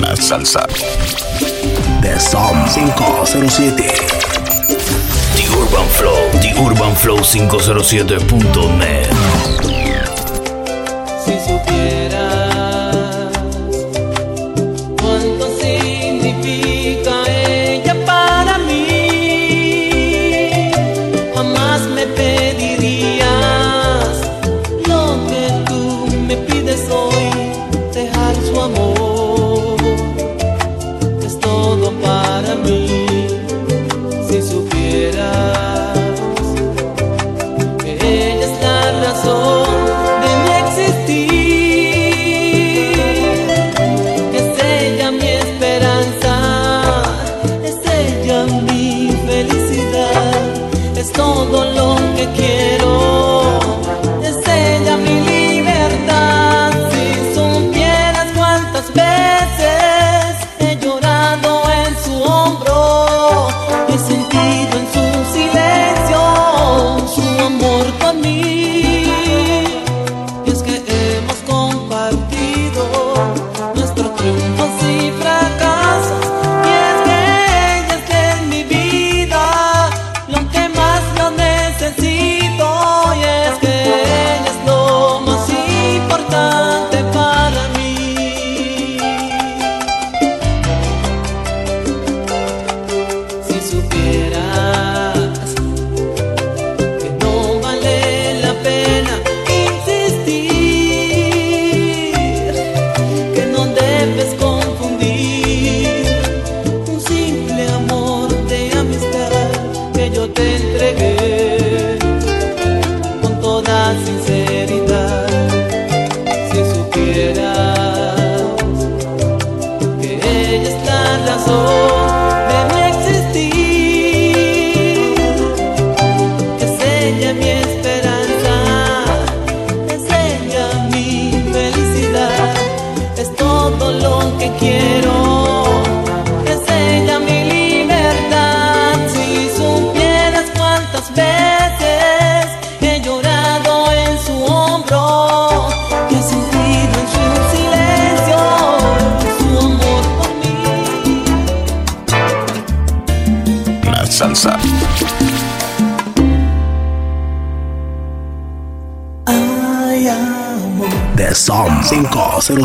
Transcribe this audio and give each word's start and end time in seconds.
la 0.00 0.16
salsa. 0.16 0.66
The 2.02 2.18
Som 2.18 2.68
507. 2.68 3.76
The 5.36 5.46
Urban 5.52 5.88
Flow, 5.88 6.30
The 6.40 6.54
Urban 6.58 6.96
Flow 6.96 7.22
507.net. 7.22 9.75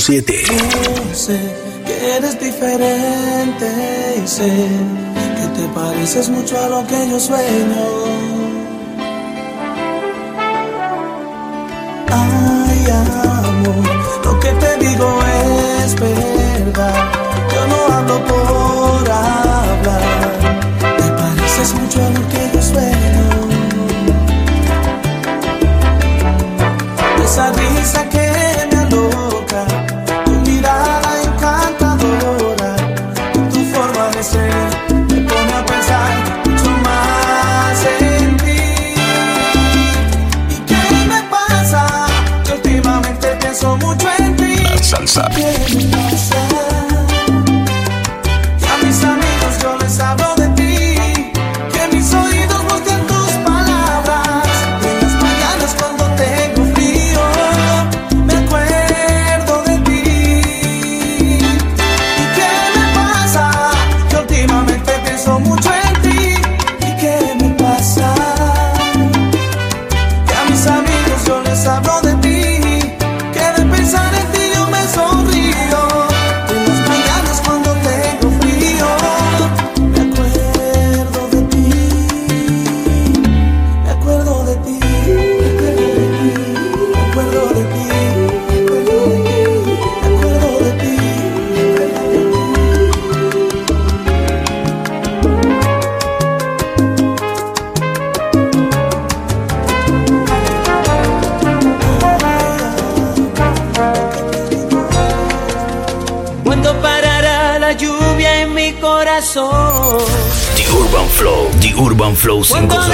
7 0.01 0.40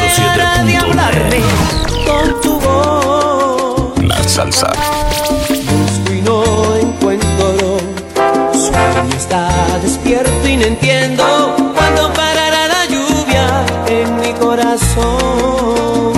107.9 0.07 1.41
Con 2.07 2.41
tu 2.41 2.59
voz. 2.59 4.03
La 4.03 4.23
salsa. 4.23 4.71
Busco 5.49 6.13
y 6.13 6.21
no 6.21 6.75
encuentro 6.75 7.77
Sueño 8.53 9.15
está 9.17 9.49
despierto 9.81 10.47
y 10.47 10.57
no 10.57 10.65
entiendo 10.65 11.23
Cuándo 11.75 12.13
parará 12.13 12.67
la 12.67 12.85
lluvia 12.85 13.65
en 13.87 14.19
mi 14.19 14.33
corazón. 14.33 16.13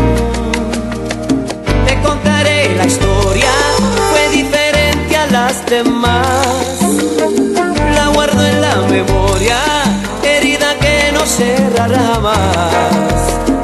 Te 1.85 1.99
contaré 2.01 2.75
la 2.75 2.85
historia 2.85 3.51
Fue 4.11 4.29
diferente 4.29 5.17
a 5.17 5.25
las 5.27 5.65
demás. 5.65 6.79
La 7.95 8.07
guardo 8.13 8.41
en 8.45 8.61
la 8.61 8.75
memoria 8.89 9.57
Herida 10.23 10.75
que 10.79 11.11
no 11.13 11.25
cerrará 11.25 12.19
más 12.19 13.58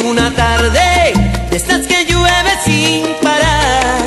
una 0.00 0.32
tarde, 0.34 1.12
de 1.50 1.56
estas 1.56 1.86
que 1.86 2.04
llueve 2.04 2.50
sin 2.64 3.06
parar. 3.22 4.02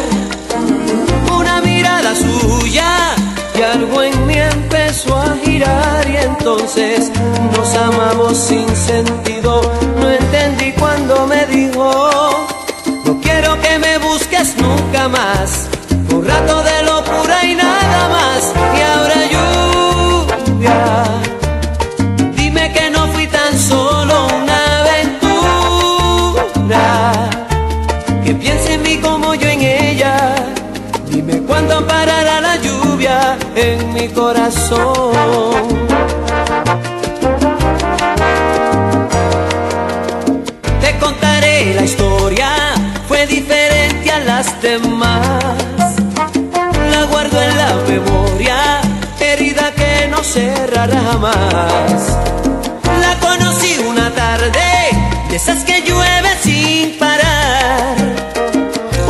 Una 1.35 1.61
mirada 1.61 2.13
suya 2.15 3.15
y 3.57 3.61
algo 3.61 4.03
en 4.03 4.27
mí 4.27 4.35
empezó 4.35 5.15
a 5.17 5.35
girar 5.43 6.09
y 6.09 6.17
entonces 6.17 7.11
nos 7.55 7.75
amamos 7.75 8.37
sin 8.37 8.67
sentido. 8.75 9.61
No 9.99 10.09
entendí 10.09 10.71
cuando 10.73 11.27
me 11.27 11.45
dijo, 11.47 12.47
no 13.05 13.19
quiero 13.21 13.59
que 13.61 13.79
me 13.79 13.97
busques 13.97 14.55
nunca 14.57 15.07
más. 15.07 15.67
Un 16.13 16.25
rato 16.25 16.63
de 16.63 16.83
locura 16.83 17.00
las 44.41 44.61
demás. 44.61 45.95
La 46.91 47.03
guardo 47.11 47.39
en 47.47 47.57
la 47.57 47.71
memoria, 47.87 48.57
herida 49.19 49.71
que 49.79 50.07
no 50.09 50.23
cerrará 50.23 50.99
jamás. 51.11 51.99
La 53.03 53.13
conocí 53.19 53.73
una 53.87 54.09
tarde, 54.23 54.67
de 55.29 55.35
esas 55.35 55.63
que 55.63 55.81
llueve 55.81 56.31
sin 56.41 56.97
parar. 56.97 57.95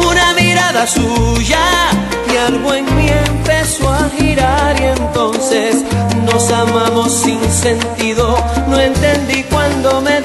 Una 0.09 0.33
mirada 0.33 0.85
suya 0.85 1.65
y 2.29 2.35
algo 2.49 2.73
en 2.73 2.85
mí 2.97 3.07
empezó 3.29 3.89
a 3.89 4.09
girar 4.17 4.75
y 4.81 4.85
entonces 4.99 5.75
nos 6.29 6.51
amamos 6.51 7.09
sin 7.23 7.41
sentido. 7.49 8.25
No 8.67 8.77
entendí 8.79 9.43
cuando 9.43 10.01
me 10.01 10.19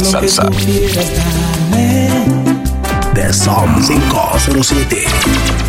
salsa. 0.00 0.42
darme. 0.42 2.10
The 3.14 3.32
Som 3.32 3.80
507. 3.80 5.04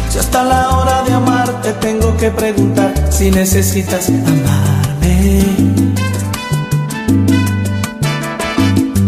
Si 0.10 0.18
hasta 0.18 0.44
la 0.44 0.70
hora 0.70 1.04
de 1.04 1.14
amarte 1.14 1.74
tengo 1.74 2.16
que 2.18 2.32
preguntar 2.32 2.94
si 3.12 3.30
necesitas 3.30 4.10
amarme. 4.10 5.44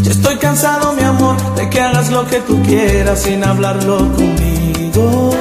Ya 0.04 0.12
estoy 0.12 0.38
cansado, 0.38 0.94
mi 0.94 1.04
amor, 1.04 1.36
de 1.56 1.69
que 1.69 1.81
hagas 1.81 2.12
lo 2.12 2.28
que 2.28 2.40
tú 2.42 2.62
quieras 2.62 3.24
sin 3.24 3.44
hablarlo 3.44 3.98
conmigo. 4.14 5.31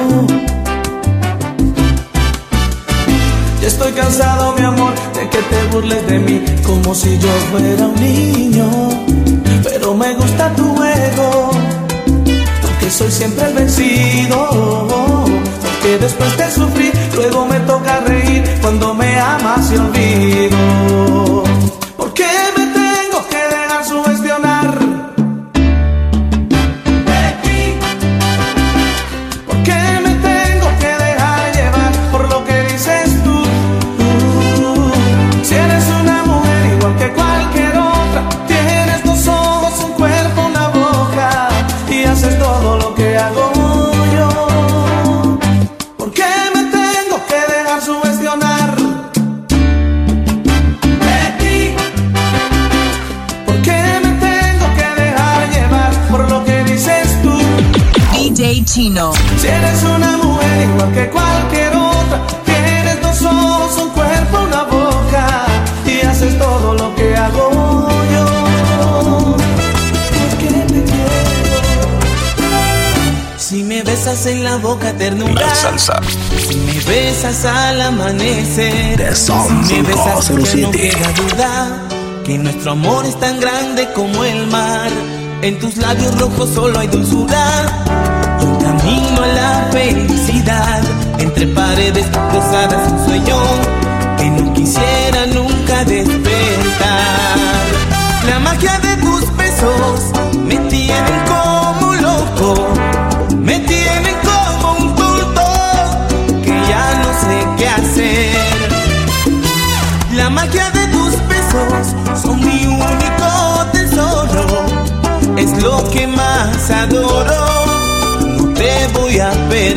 Ya 3.61 3.67
estoy 3.67 3.91
cansado, 3.91 4.53
mi 4.57 4.63
amor, 4.63 4.93
de 5.13 5.29
que 5.29 5.37
te 5.37 5.63
burles 5.71 6.07
de 6.07 6.19
mí 6.19 6.43
como 6.63 6.95
si 6.95 7.19
yo 7.19 7.29
fuera 7.51 7.85
un 7.85 7.95
niño. 7.95 9.16
Pero 9.63 9.93
me 9.93 10.13
gusta 10.13 10.53
tu 10.55 10.75
juego 10.75 11.51
porque 12.61 12.89
soy 12.89 13.11
siempre 13.11 13.47
el 13.47 13.53
vencido. 13.53 14.87
Porque 15.61 15.97
después 15.99 16.37
de 16.37 16.51
sufrir, 16.51 16.93
luego 17.15 17.45
me 17.45 17.59
toca 17.61 17.99
reír 18.01 18.26
si 76.49 76.57
me 76.57 76.73
besas 76.81 77.45
al 77.45 77.81
amanecer, 77.81 78.97
The 78.97 79.15
Som 79.15 79.65
si 79.65 79.75
me 79.75 79.83
besas 79.83 80.29
no 80.31 80.43
507. 80.43 80.77
queda 80.77 81.11
duda 81.13 81.87
que 82.25 82.37
nuestro 82.37 82.71
amor 82.71 83.05
es 83.05 83.17
tan 83.19 83.39
grande 83.39 83.87
como 83.93 84.23
el 84.23 84.47
mar. 84.47 84.89
En 85.41 85.57
tus 85.59 85.77
labios 85.77 86.19
rojos 86.19 86.49
solo 86.53 86.79
hay 86.79 86.87
dulzura 86.87 87.65
y 88.41 88.43
un 88.43 88.55
camino 88.57 89.23
a 89.23 89.27
la 89.27 89.69
felicidad. 89.71 90.81
Entre 91.19 91.47
paredes 91.47 92.05
cruzadas 92.31 92.91
un 92.91 93.05
sueño 93.05 93.37
que 94.17 94.29
no 94.29 94.53
quisiera 94.53 95.25
nunca 95.33 95.85
despertar. 95.85 97.37
La 98.27 98.39
magia 98.39 98.77
de 98.79 98.97
tus 98.97 99.37
besos 99.37 100.11
me 100.43 100.57
tienen 100.69 101.23
como 101.27 101.43
un 101.43 101.46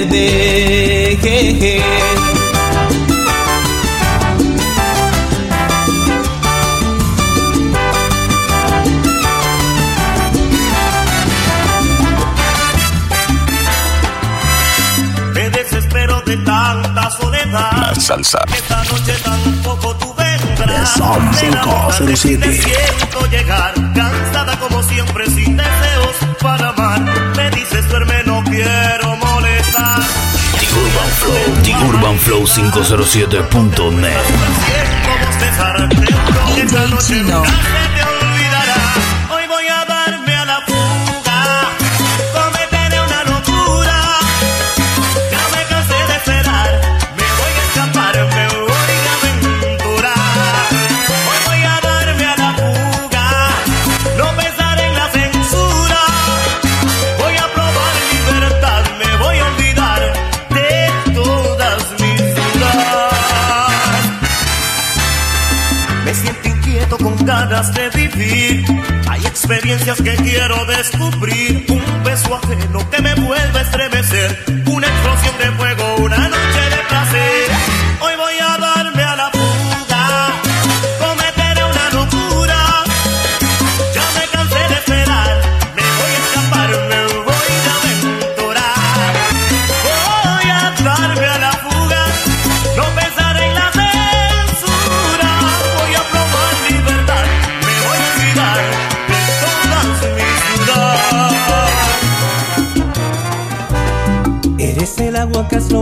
a 0.00 0.08
perder. 0.08 1.82
Me 15.34 15.50
desespero 15.50 16.20
de 16.22 16.36
tanta 16.38 17.10
soledad. 17.10 17.72
La 17.72 17.94
salsa. 17.94 18.38
Esta 18.54 18.84
noche 18.84 19.14
tampoco 19.22 19.96
tú 19.96 20.14
vendrás. 20.14 20.94
Ti, 20.94 21.00
507. 21.46 22.46
Te 22.46 22.62
siento 22.62 23.26
llegar, 23.30 23.74
cansada 23.94 24.58
como 24.58 24.82
siempre, 24.82 25.26
sin 25.26 25.56
deseos 25.56 26.16
para 26.40 26.68
amar. 26.70 27.00
Me 27.36 27.50
dices 27.50 27.88
duerme, 27.88 28.22
no 28.24 28.42
quiero 28.44 29.16
The 29.60 30.72
Urban 30.72 31.10
Flow. 31.20 31.44
The 31.62 31.74
Urban 31.84 32.16
Flow 32.18 32.46
507.net. 32.46 34.24
Hay 68.32 69.26
experiencias 69.26 70.00
que 70.00 70.14
quiero 70.14 70.64
descubrir. 70.66 71.66
Un 71.68 72.04
beso 72.04 72.36
ajeno 72.36 72.88
que 72.88 73.02
me 73.02 73.14
vuelve 73.16 73.58
a 73.58 73.62
estremecer. 73.62 74.44
Una 74.66 74.86
explosión 74.86 75.36
de 75.38 75.50
fuego 75.58 75.79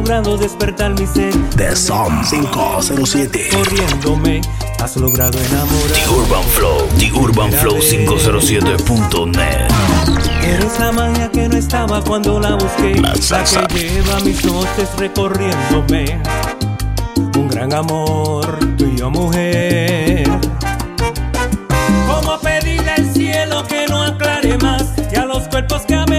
logrado 0.08 0.38
despertar 0.38 0.98
mi 0.98 1.06
sed. 1.06 1.34
The 1.54 1.76
Song 1.76 2.24
507. 2.24 3.50
Corriéndome, 3.52 4.40
has 4.80 4.96
logrado 4.96 5.38
enamorar. 5.38 5.92
The 5.92 6.08
Urban 6.08 6.44
Flow, 6.44 6.88
The 6.98 7.12
Urban 7.12 7.52
Flow 7.52 7.76
507.net. 7.76 9.68
Eres 10.42 10.80
la 10.80 10.92
magia 10.92 11.30
que 11.30 11.46
no 11.50 11.58
estaba 11.58 12.02
cuando 12.02 12.40
la 12.40 12.54
busqué. 12.54 12.94
La, 12.94 13.12
la 13.12 13.66
que 13.68 13.90
lleva 13.90 14.18
mis 14.20 14.42
noches 14.46 14.88
recorriéndome. 14.96 16.22
Un 17.36 17.48
gran 17.48 17.74
amor, 17.74 18.58
tú 18.78 18.86
y 18.86 18.96
yo, 18.96 19.10
mujer. 19.10 20.26
Como 22.06 22.38
pedirle 22.38 22.92
al 22.92 23.12
cielo 23.12 23.62
que 23.68 23.86
no 23.86 24.04
aclare 24.04 24.56
más 24.56 24.86
y 25.12 25.16
a 25.16 25.26
los 25.26 25.46
cuerpos 25.48 25.82
que 25.82 25.94
amé 25.96 26.17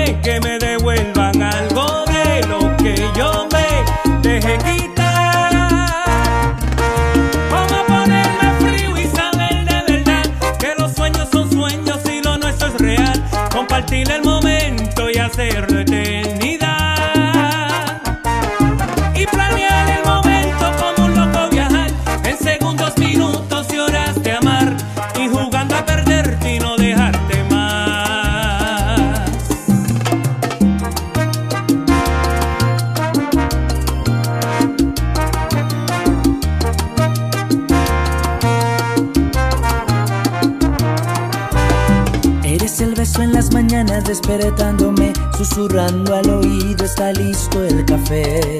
despertándome, 44.19 45.13
susurrando 45.37 46.15
al 46.15 46.29
oído, 46.29 46.83
está 46.83 47.13
listo 47.13 47.63
el 47.63 47.85
café. 47.85 48.59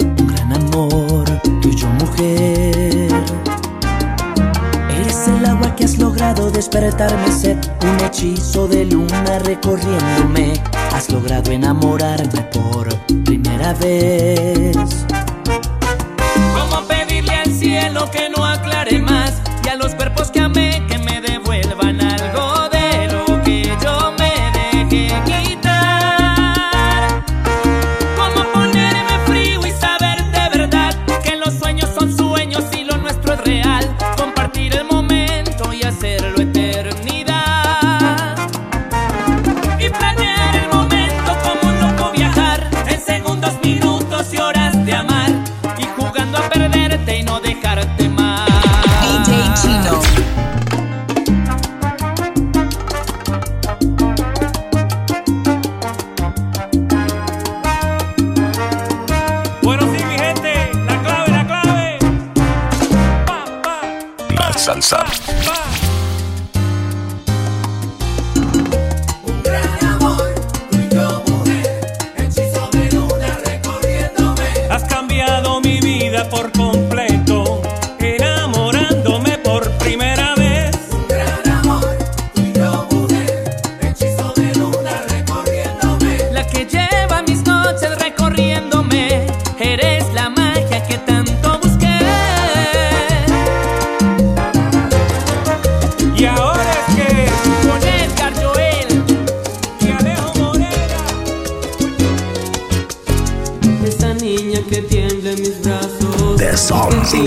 Un 0.00 0.26
gran 0.28 0.52
amor, 0.52 1.24
tú 1.60 1.68
y 1.68 1.76
yo 1.76 1.88
mujer. 1.88 3.08
Eres 4.90 5.28
el 5.28 5.44
agua 5.44 5.76
que 5.76 5.84
has 5.84 5.98
logrado 5.98 6.50
despertarme 6.50 7.30
sed, 7.30 7.58
un 7.82 8.04
hechizo 8.06 8.66
de 8.66 8.86
luna 8.86 9.38
recorriéndome. 9.40 10.54
Has 10.92 11.10
logrado 11.10 11.50
enamorarme 11.50 12.40
por 12.52 12.88
primera 13.24 13.74
vez. 13.74 14.76
¿Cómo 16.54 16.86
pedirle 16.88 17.34
al 17.34 17.52
cielo 17.52 18.10
que 18.10 18.30
no 18.30 18.43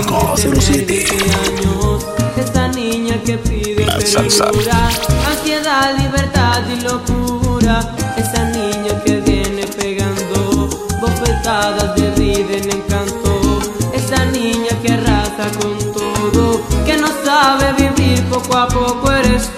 507. 0.08 1.04
Esa 2.36 2.68
niña 2.68 3.22
que 3.24 3.36
pide 3.36 3.84
La 3.84 4.00
salsa. 4.00 4.46
Ansiedad, 5.28 5.98
libertad 5.98 6.62
y 6.66 6.80
locura. 6.80 7.94
Esa 8.16 8.44
niña 8.44 9.02
que 9.04 9.20
viene 9.20 9.66
pegando 9.66 10.68
bofetadas 11.00 11.94
de 11.96 12.10
vida 12.12 12.56
en 12.56 12.70
encanto. 12.72 13.60
Esa 13.92 14.24
niña 14.26 14.70
que 14.82 14.92
arrasa 14.94 15.50
con 15.60 15.76
todo. 15.92 16.62
Que 16.86 16.96
no 16.96 17.08
sabe 17.24 17.72
vivir 17.74 18.24
poco 18.30 18.56
a 18.56 18.66
poco 18.66 19.12
eres 19.12 19.50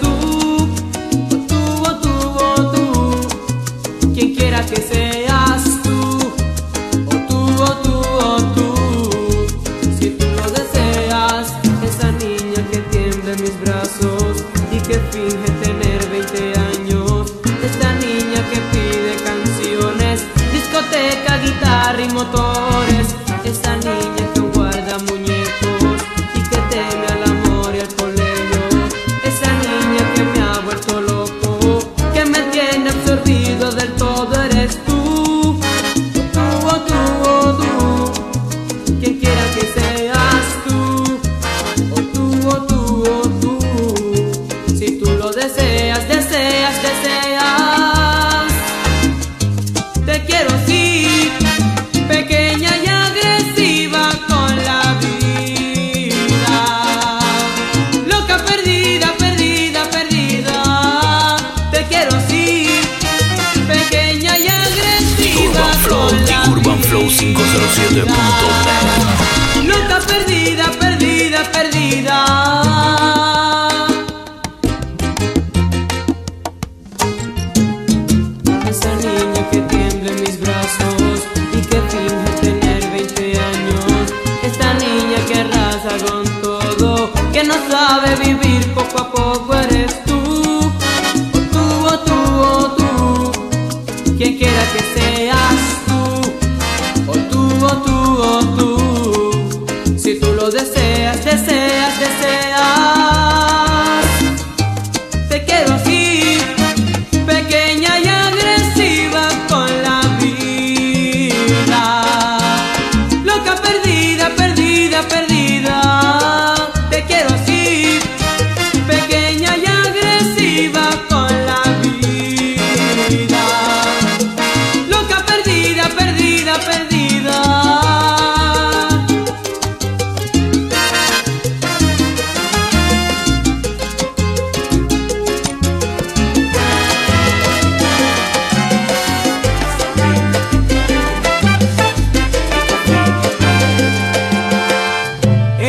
507.net. 67.51 69.67
Loca 69.67 69.99
perdida, 70.07 70.07
perdida, 70.07 70.60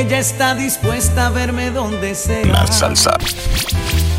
Ella 0.05 0.19
está 0.19 0.57
dispuesta 0.57 1.29
a 1.29 1.31
verme 1.31 1.71
donde 1.71 2.17
sea. 2.17 2.45
La 2.47 2.67
salsa. 2.67 3.17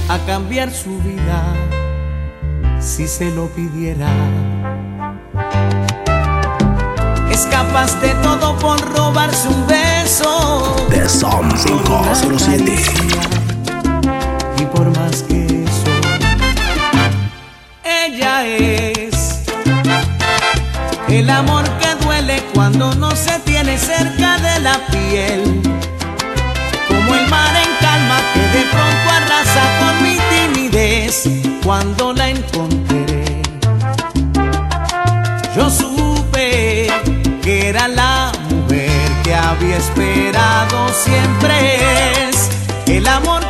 a 0.08 0.18
cambiar 0.26 0.72
su 0.72 0.98
vida 1.00 1.44
si 2.80 3.06
se 3.06 3.30
lo 3.32 3.48
pidiera. 3.50 4.08
Es 7.30 7.42
capaz 7.48 8.00
de 8.00 8.12
todo 8.24 8.58
por 8.60 8.80
robarse 8.96 9.50
un 9.50 9.68
beso. 9.68 10.88
The 10.90 11.10
Som 11.10 11.50
por 11.50 11.96
una 11.98 12.14
507. 12.14 12.64
caricia, 12.64 13.22
Y 14.60 14.66
por 14.68 14.98
más 14.98 15.22
que 15.24 15.66
eso, 15.66 15.92
ella 17.84 18.46
es 18.46 19.44
el 21.10 21.30
amor 21.30 21.66
que 21.78 21.93
cuando 22.64 22.96
no 22.96 23.12
se 23.14 23.38
tiene 23.40 23.78
cerca 23.78 24.38
de 24.38 24.62
la 24.62 24.78
piel 24.88 25.62
como 26.88 27.14
el 27.14 27.28
mar 27.28 27.54
en 27.58 27.72
calma 27.82 28.22
que 28.34 28.40
de 28.58 28.64
pronto 28.72 29.10
arrasa 29.20 29.64
con 29.82 30.04
mi 30.04 30.18
timidez 30.32 31.30
cuando 31.62 32.14
la 32.14 32.30
encontré. 32.30 33.42
Yo 35.54 35.70
supe 35.70 36.88
que 37.42 37.68
era 37.68 37.90
la 37.90 38.32
mujer 38.50 39.12
que 39.26 39.36
había 39.36 39.76
esperado 39.76 40.88
siempre 40.94 41.84
el 42.98 43.08
amor 43.08 43.44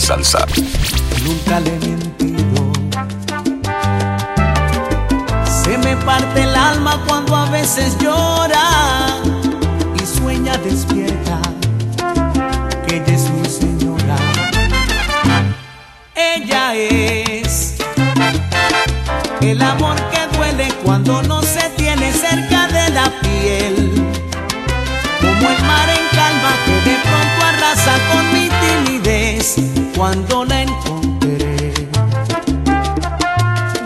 salsa. 0.00 0.46
nunca 1.22 1.60
le 1.60 1.74
he 1.74 1.78
mentido. 1.78 2.72
Se 5.62 5.76
me 5.78 5.94
parte 5.96 6.42
el 6.42 6.56
alma 6.56 7.02
cuando 7.06 7.36
a 7.36 7.50
veces 7.50 7.96
llora 7.98 8.66
y 10.02 10.06
sueña 10.06 10.56
despierta 10.58 11.40
que 12.86 12.96
ella 12.96 13.14
es 13.14 13.30
mi 13.30 13.44
señora. 13.44 14.16
Ella 16.14 16.74
es 16.74 17.76
el 19.40 19.62
amor 19.62 19.96
que 20.10 20.36
duele 20.36 20.68
cuando 20.82 21.22
no 21.22 21.39
cuando 30.00 30.46
la 30.46 30.62
encontré. 30.62 31.74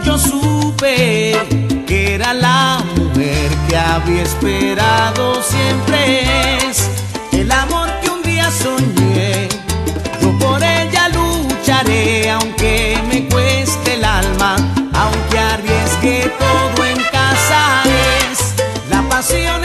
Yo 0.05 0.17
supe 0.17 1.37
que 1.89 2.15
era 2.15 2.33
la 2.33 2.85
mujer 2.95 3.51
que 3.69 3.77
había 3.77 4.23
esperado 4.23 5.43
siempre 5.43 6.25
el 7.33 7.51
amor 7.51 7.89
que 8.01 8.11
un 8.11 8.23
día 8.23 8.49
soñé. 8.53 9.49
Yo 10.23 10.39
por 10.39 10.63
ella 10.63 11.09
lucharé 11.09 12.31
aunque 12.31 12.97
me 13.09 13.27
cueste 13.27 13.95
el 13.95 14.05
alma, 14.05 14.55
aunque 14.93 15.37
arriesgue 15.37 16.33
todo 16.39 16.85
en 16.85 16.99
casa 17.11 17.83
es 18.31 18.55
la 18.89 19.03
pasión 19.09 19.65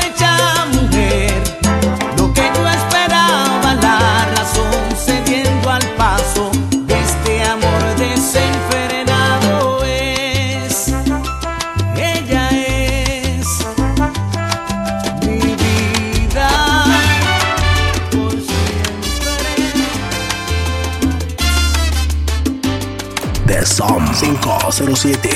507. 24.71 25.29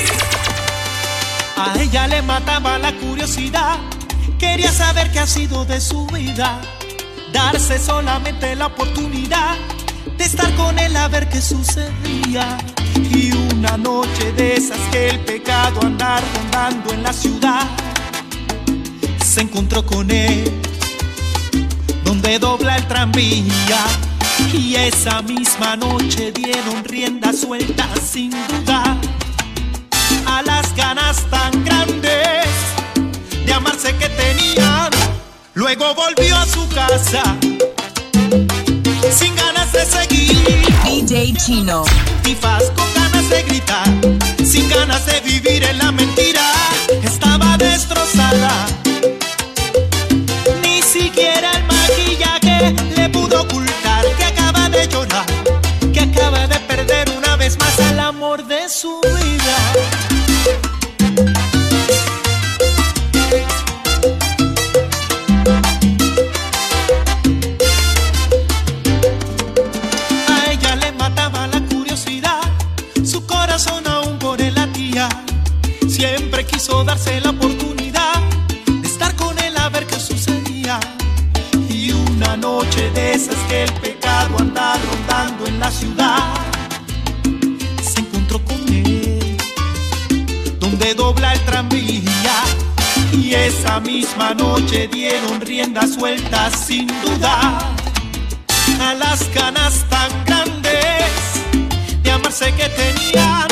A 1.56 1.74
ella 1.80 2.06
le 2.06 2.22
mataba 2.22 2.78
la 2.78 2.92
curiosidad, 2.92 3.78
quería 4.38 4.70
saber 4.70 5.10
qué 5.10 5.18
ha 5.18 5.26
sido 5.26 5.64
de 5.64 5.80
su 5.80 6.06
vida, 6.06 6.60
darse 7.32 7.80
solamente 7.80 8.54
la 8.54 8.66
oportunidad 8.66 9.56
de 10.16 10.24
estar 10.24 10.54
con 10.54 10.78
él 10.78 10.96
a 10.96 11.08
ver 11.08 11.28
qué 11.28 11.40
sucedía. 11.42 12.58
Y 13.10 13.32
una 13.32 13.76
noche 13.76 14.32
de 14.32 14.54
esas 14.54 14.78
que 14.92 15.08
el 15.08 15.20
pecado 15.20 15.80
andar 15.82 16.22
rondando 16.36 16.92
en 16.92 17.02
la 17.02 17.12
ciudad, 17.12 17.66
se 19.24 19.40
encontró 19.40 19.84
con 19.84 20.12
él, 20.12 20.44
donde 22.04 22.38
dobla 22.38 22.76
el 22.76 22.86
tranvía. 22.86 23.84
Y 24.52 24.76
esa 24.76 25.22
misma 25.22 25.74
noche 25.76 26.30
dieron 26.30 26.84
rienda 26.84 27.32
suelta 27.32 27.88
sin 28.00 28.30
duda 28.30 28.96
ganas 30.76 31.18
tan 31.30 31.64
grandes 31.64 32.46
de 33.44 33.52
amarse 33.52 33.94
que 33.96 34.08
tenían. 34.08 34.90
Luego 35.54 35.94
volvió 35.94 36.36
a 36.36 36.46
su 36.46 36.68
casa 36.68 37.22
sin 39.12 39.34
ganas 39.36 39.72
de 39.72 39.84
seguir. 39.84 40.74
DJ 40.84 41.34
Chino. 41.34 41.84
Tifas 42.22 42.64
con 42.76 42.92
ganas 42.94 43.28
de 43.28 43.42
gritar, 43.42 43.86
sin 44.44 44.68
ganas 44.68 45.04
de 45.06 45.20
vivir 45.20 45.64
en 45.64 45.78
la 45.78 45.92
mentira. 45.92 46.42
Estaba 47.02 47.56
destrozada. 47.56 48.66
Ni 50.62 50.82
siquiera 50.82 51.50
el 51.52 51.64
maquillaje 51.64 52.74
le 52.96 53.08
pudo 53.10 53.42
ocultar 53.42 54.04
que 54.16 54.24
acaba 54.24 54.68
de 54.68 54.88
llorar, 54.88 55.26
que 55.92 56.00
acaba 56.00 56.46
de 56.46 56.58
perder 56.60 57.10
una 57.10 57.36
vez 57.36 57.58
más 57.58 57.78
el 57.78 57.98
amor 57.98 58.44
de 58.46 58.68
su 58.68 59.00
vida. 59.00 59.43
esa 93.74 93.80
misma 93.80 94.34
noche 94.34 94.86
dieron 94.86 95.40
rienda 95.40 95.84
suelta 95.88 96.48
sin 96.50 96.86
duda 96.86 97.58
a 98.80 98.94
las 98.94 99.28
ganas 99.34 99.84
tan 99.88 100.10
grandes 100.24 101.04
de 102.02 102.10
amarse 102.10 102.52
que 102.52 102.68
tenían. 102.68 103.48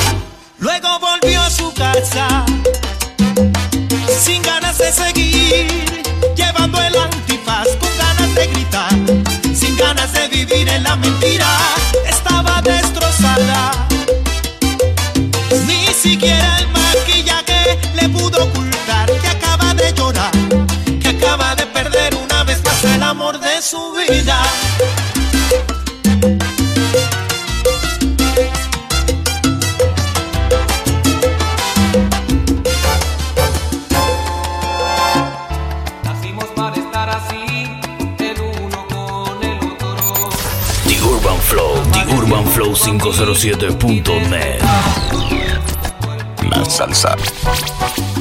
Luego 0.61 1.00
volvió 1.00 1.40
a 1.40 1.50
su 1.50 1.72
casa 1.74 2.44
sin 4.20 4.42
ganas 4.42 4.78
de 4.78 4.92
seguir 4.92 6.01
107.net. 43.42 44.62
La 46.48 46.64
salsa. 46.64 47.16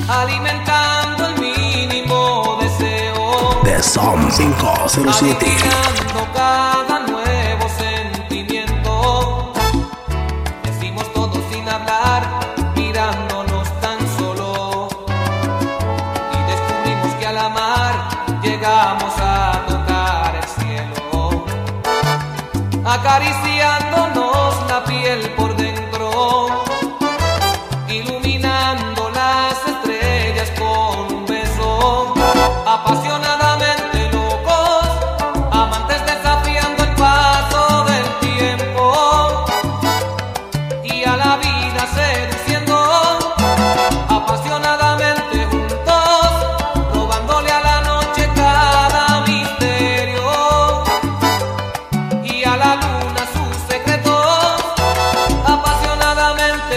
Alimentando 0.08 1.28
el 1.28 1.40
mínimo 1.40 2.58
deseo. 2.60 3.62
De 3.64 3.84
Som 3.84 4.28
507. 4.32 5.46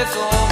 eso. 0.04 0.43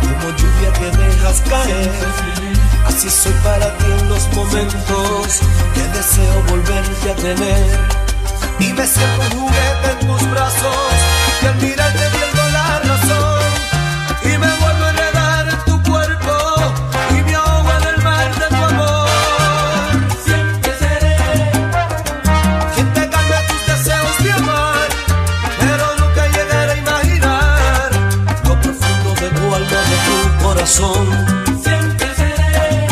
como 0.00 0.36
lluvia 0.36 0.72
que 0.72 0.96
dejas 0.96 1.40
caer. 1.48 1.90
Así 2.86 3.10
soy 3.10 3.32
para 3.44 3.76
ti 3.78 3.84
en 3.98 4.08
los 4.08 4.28
momentos 4.34 5.40
que 5.74 5.82
deseo 5.96 6.42
volverte 6.48 7.10
a 7.10 7.14
tener. 7.14 7.78
Y 8.58 8.72
me 8.72 8.86
siento 8.86 9.22
un 9.22 9.40
juguete 9.40 9.90
en 10.00 10.06
tus 10.06 10.30
brazos 10.30 10.94
y 11.42 11.46
al 11.46 11.56
mirarte 11.56 12.19
Siempre 30.80 32.08
seré 32.16 32.86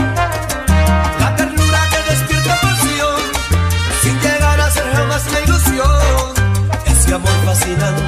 la 1.20 1.34
ternura 1.36 1.80
que 1.90 2.10
despierta 2.10 2.60
mí, 2.62 3.00
sin 4.02 4.20
llegar 4.20 4.60
a 4.60 4.70
ser 4.70 4.92
jamás 4.92 5.24
mi 5.32 5.38
ilusión. 5.46 6.34
Ese 6.84 7.14
amor 7.14 7.32
fascinante. 7.46 8.07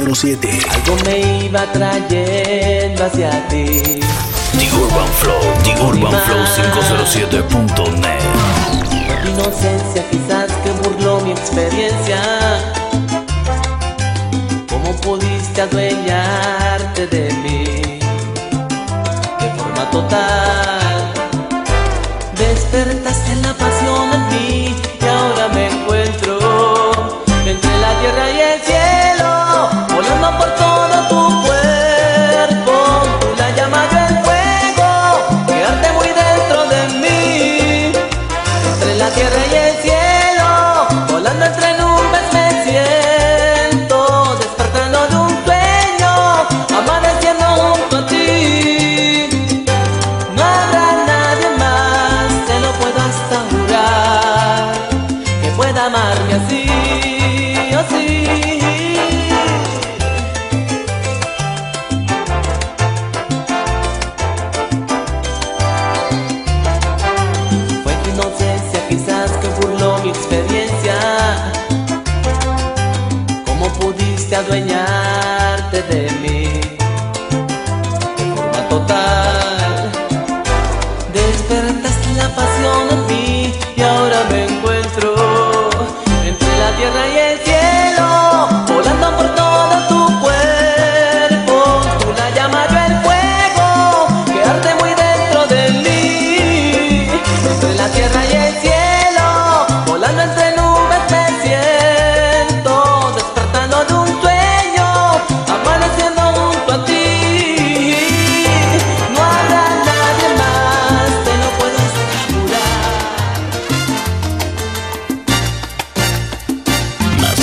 Algo 0.00 0.96
me 1.04 1.44
iba 1.44 1.60
trayendo 1.72 3.04
hacia 3.04 3.46
ti. 3.48 4.00
The 4.56 4.66
Urban 4.72 5.08
Flow, 5.20 5.40
The 5.62 5.72
Urban 5.82 6.14
Flow 6.22 6.42
507.net. 6.56 8.20
Inocencia 9.28 10.02
quizás 10.10 10.50
que 10.62 10.70
burló 10.82 11.20
mi 11.20 11.32
experiencia. 11.32 12.18
¿Cómo 14.70 14.96
pudiste 15.02 15.60
adueñarte 15.60 17.06
de 17.06 17.32
mí? 17.42 17.64
De 19.38 19.50
forma 19.58 19.90
total. 19.90 21.12
Despertaste 22.38 23.32
en 23.32 23.42
la 23.42 23.52
paz 23.52 23.69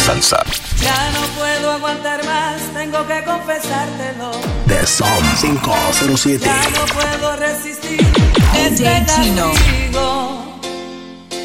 salsa. 0.08 0.42
Ya 0.82 1.12
no 1.12 1.22
puedo 1.38 1.72
aguantar 1.74 2.24
más, 2.24 2.62
tengo 2.74 3.06
que 3.06 3.24
confesártelo. 3.26 4.32
The 4.68 4.88
Son 4.88 5.24
507. 5.42 6.46
Ya 6.46 6.70
no 6.70 6.86
puedo 6.94 7.36
resistir. 7.36 8.08
DJ 8.54 8.98
este 9.00 9.14
Chino. 9.16 9.50
Contigo, 9.50 10.60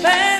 pero 0.03 0.32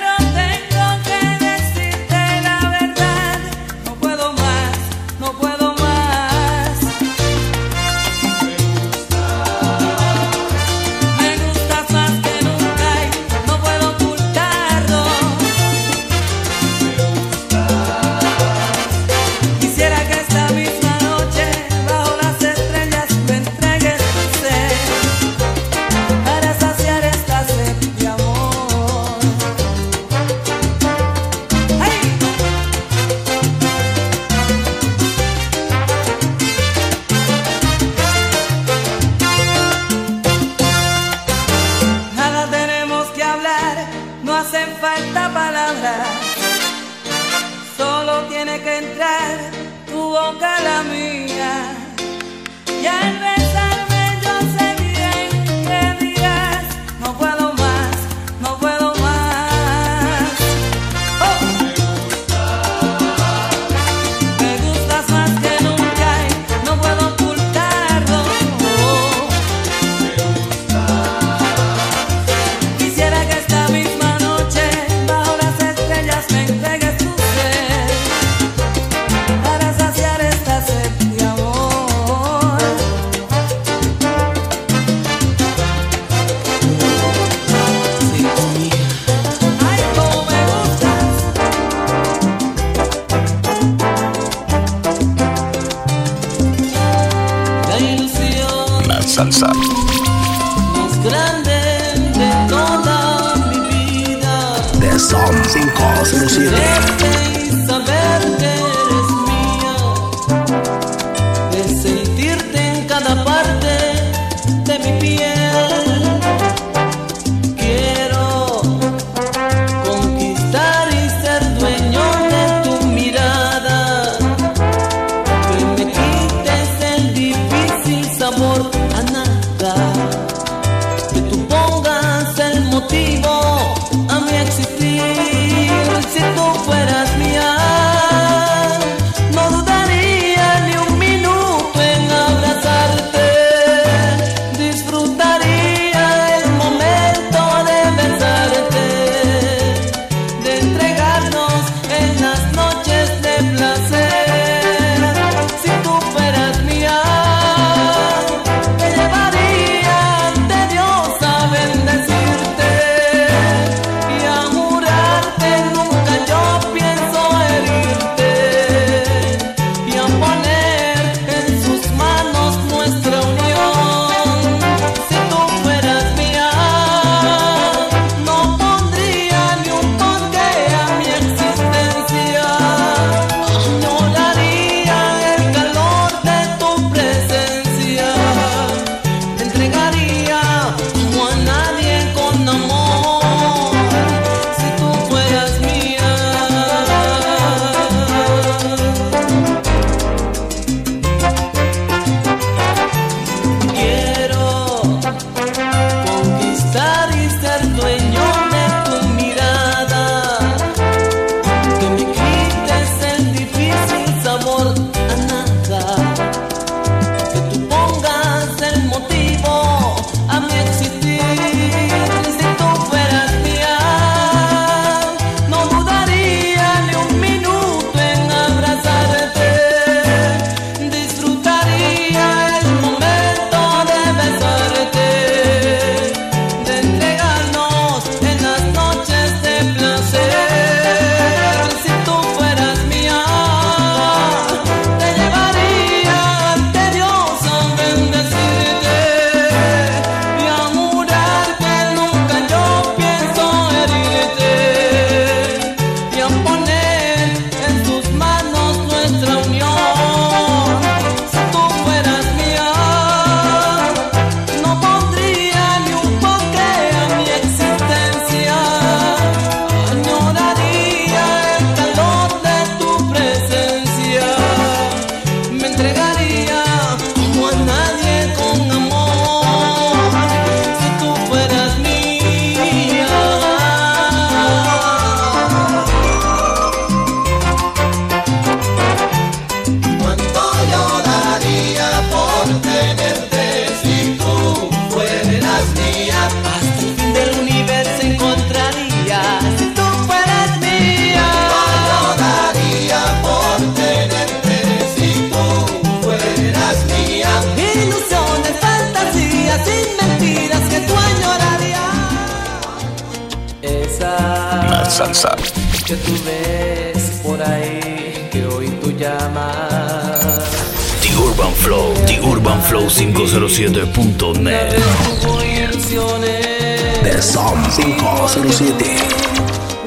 507.net. 323.11 324.75
Tuvo 325.21 325.43
ilusiones. 325.43 327.01
The 327.03 327.21
Som 327.21 327.61
507. 327.75 328.85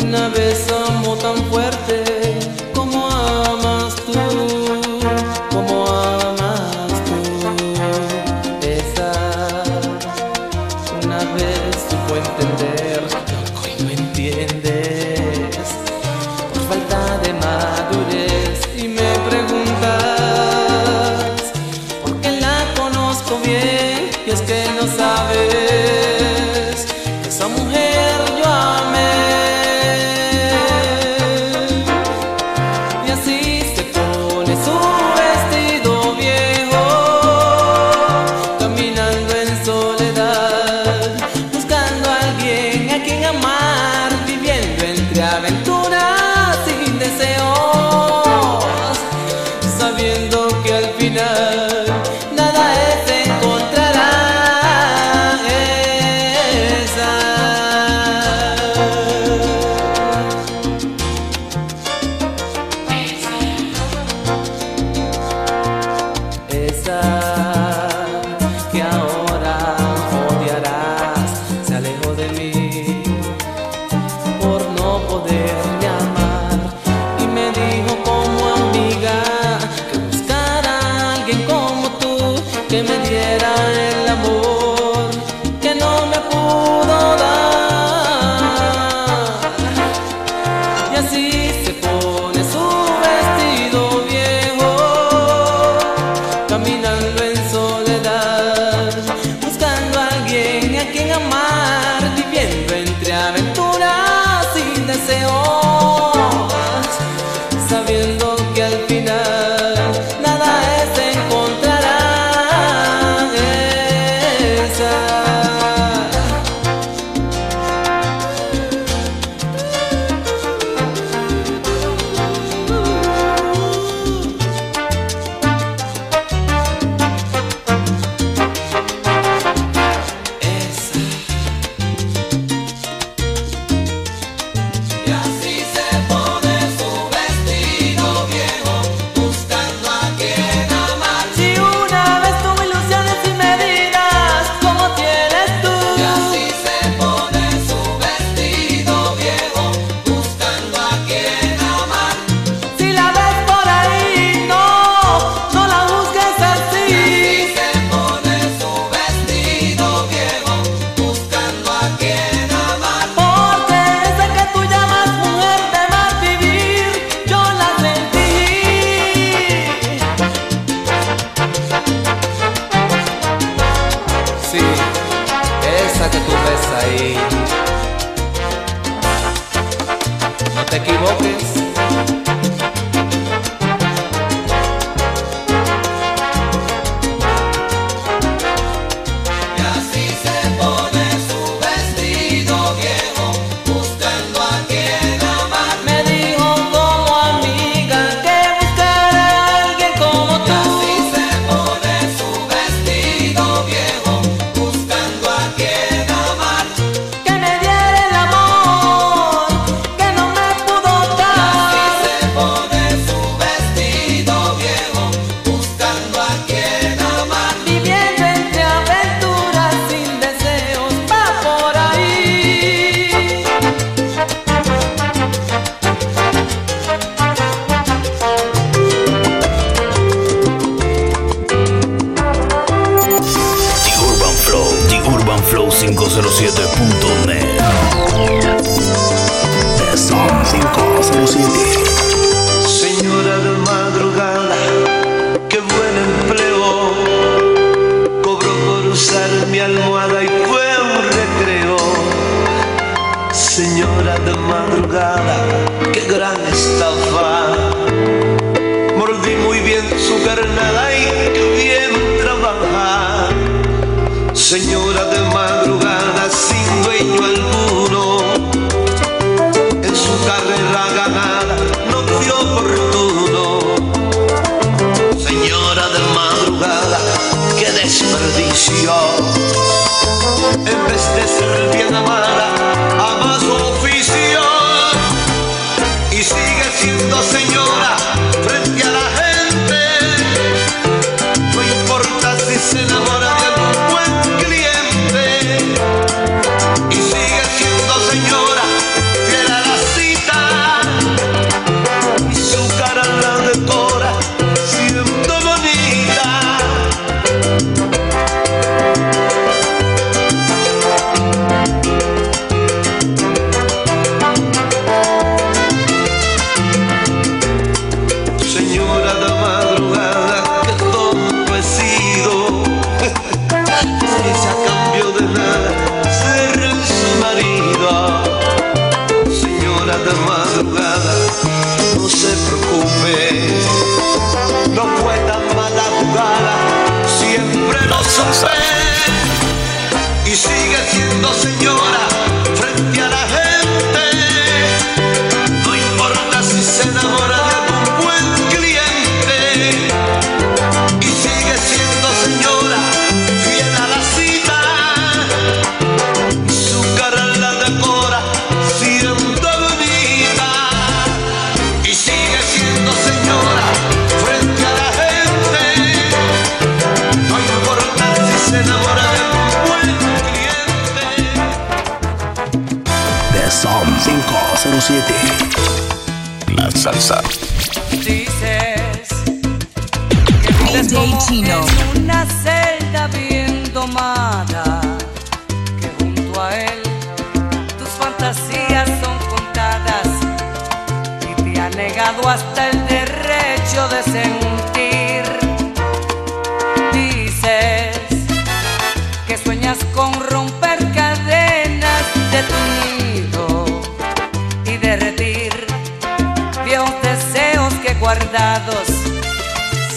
Una 0.02 0.28
vez 0.28 0.66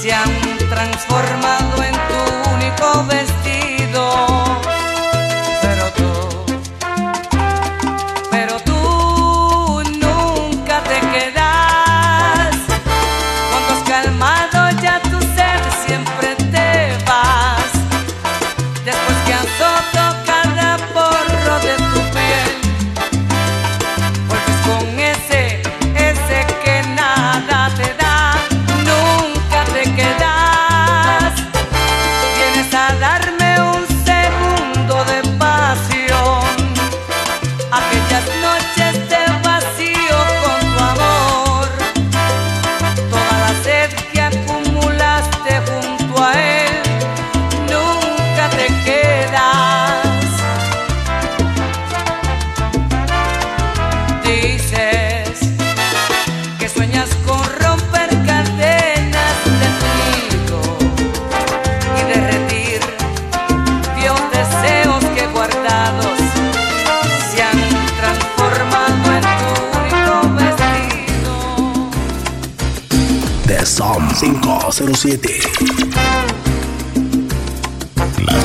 se 0.02 0.14
han 0.14 0.58
transformado. 0.70 1.69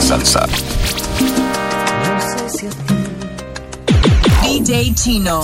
salsa. 0.01 0.47
DJ 4.43 4.95
Chino. 4.95 5.43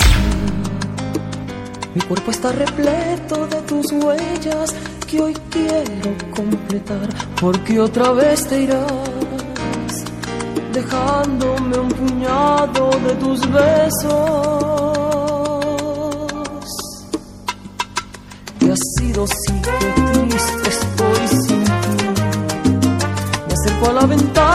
Mi 1.94 2.01
cuerpo 2.03 2.30
está 2.30 2.53
repleto 2.53 3.46
de 3.46 3.61
tus 3.62 3.86
huellas 3.92 4.74
que 5.09 5.20
hoy 5.20 5.34
quiero 5.51 6.14
completar 6.34 7.09
porque 7.40 7.80
otra 7.80 8.12
vez 8.12 8.46
te 8.46 8.62
irás 8.62 9.11
dejándome 10.72 11.78
un 11.78 11.88
puñado 11.88 12.90
de 13.07 13.14
tus 13.16 13.40
besos. 13.51 14.11
Te 18.59 18.72
has 18.72 18.78
sido 18.98 19.26
siempre 19.26 19.72
triste, 20.12 20.68
estoy 20.68 21.49
por 23.81 23.95
la 23.95 24.05
ventana 24.07 24.49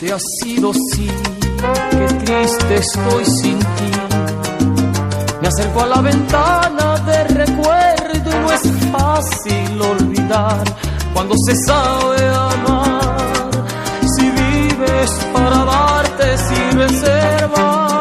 Te 0.00 0.12
ha 0.12 0.18
sido, 0.18 0.74
sí, 0.74 1.08
qué 1.90 2.06
triste 2.24 2.74
estoy 2.74 3.24
sin 3.24 3.58
ti. 3.58 3.90
Me 5.40 5.48
acerco 5.48 5.80
a 5.80 5.86
la 5.86 6.00
ventana 6.02 6.98
de 6.98 7.24
recuerdo 7.24 8.30
y 8.30 8.34
no 8.34 8.52
es 8.52 8.62
fácil 8.92 9.80
olvidar 9.80 10.64
cuando 11.14 11.34
se 11.46 11.54
sabe 11.66 12.28
amar. 12.28 13.50
Si 14.16 14.30
vives 14.30 15.10
para 15.32 15.64
darte, 15.64 16.38
sirve 16.38 16.88
ser 16.90 17.48
más. 17.56 17.95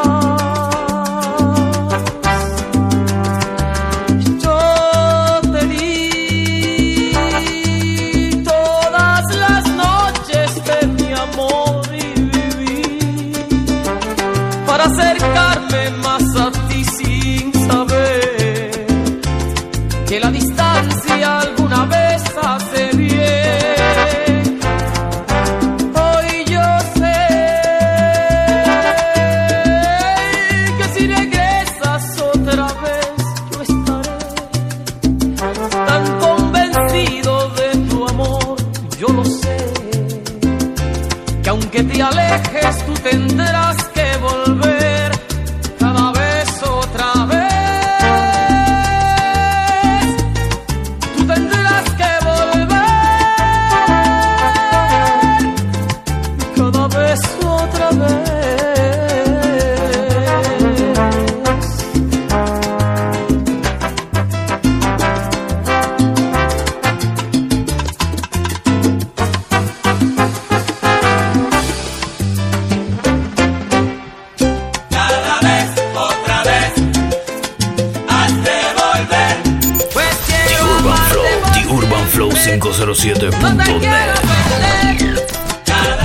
507.net. 82.61 84.21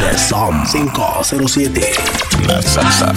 The 0.00 0.18
Som 0.18 0.66
507. 0.66 1.70
La 2.46 2.62
salsa. 2.62 3.14